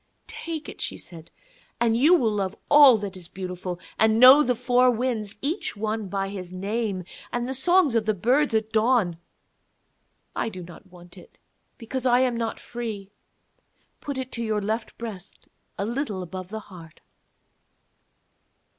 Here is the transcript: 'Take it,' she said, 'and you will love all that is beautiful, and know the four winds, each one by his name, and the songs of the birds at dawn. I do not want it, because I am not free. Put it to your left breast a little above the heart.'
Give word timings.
'Take 0.25 0.67
it,' 0.67 0.81
she 0.81 0.97
said, 0.97 1.29
'and 1.79 1.95
you 1.95 2.15
will 2.15 2.31
love 2.31 2.55
all 2.71 2.97
that 2.97 3.15
is 3.15 3.27
beautiful, 3.27 3.79
and 3.99 4.19
know 4.19 4.41
the 4.41 4.55
four 4.55 4.89
winds, 4.89 5.37
each 5.43 5.77
one 5.77 6.07
by 6.07 6.27
his 6.27 6.51
name, 6.51 7.03
and 7.31 7.47
the 7.47 7.53
songs 7.53 7.93
of 7.93 8.07
the 8.07 8.13
birds 8.15 8.55
at 8.55 8.71
dawn. 8.71 9.17
I 10.35 10.49
do 10.49 10.63
not 10.63 10.87
want 10.87 11.19
it, 11.19 11.37
because 11.77 12.07
I 12.07 12.21
am 12.21 12.35
not 12.35 12.59
free. 12.59 13.11
Put 13.99 14.17
it 14.17 14.31
to 14.31 14.43
your 14.43 14.59
left 14.59 14.97
breast 14.97 15.47
a 15.77 15.85
little 15.85 16.23
above 16.23 16.47
the 16.49 16.61
heart.' 16.61 17.01